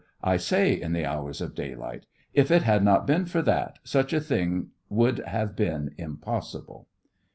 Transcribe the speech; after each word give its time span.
I 0.23 0.37
say 0.37 0.71
in 0.73 0.93
the 0.93 1.05
hours 1.05 1.41
of 1.41 1.53
daylight; 1.53 2.07
if 2.33 2.49
it 2.49 2.63
"had 2.63 2.83
not 2.83 3.05
been 3.05 3.25
for 3.27 3.43
that 3.43 3.77
such 3.83 4.13
a 4.13 4.19
thing 4.19 4.69
would 4.89 5.19
have 5.19 5.55
been 5.55 5.93
impossible. 5.95 6.87